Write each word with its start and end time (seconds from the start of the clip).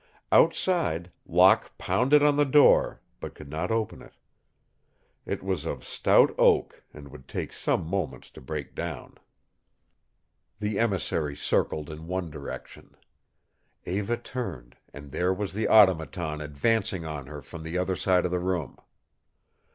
Outside, 0.31 1.11
Locke 1.27 1.77
pounded 1.77 2.23
on 2.23 2.35
the 2.35 2.43
door, 2.43 3.01
but 3.19 3.35
could 3.35 3.49
not 3.51 3.69
open 3.69 4.01
it. 4.01 4.15
It 5.27 5.43
was 5.43 5.63
of 5.63 5.85
stout 5.85 6.33
oak 6.39 6.83
and 6.91 7.09
would 7.09 7.27
take 7.27 7.53
some 7.53 7.85
moments 7.85 8.31
to 8.31 8.41
break 8.41 8.73
down. 8.73 9.19
The 10.59 10.79
emissary 10.79 11.35
circled 11.35 11.91
in 11.91 12.07
one 12.07 12.31
direction. 12.31 12.95
Eva 13.85 14.17
turned, 14.17 14.75
and 14.91 15.11
there 15.11 15.31
was 15.35 15.53
the 15.53 15.67
Automaton 15.69 16.41
advancing 16.41 17.05
on 17.05 17.27
her 17.27 17.43
from 17.43 17.61
the 17.61 17.77
other 17.77 17.95
side 17.95 18.25
of 18.25 18.31
the 18.31 18.39
room. 18.39 18.77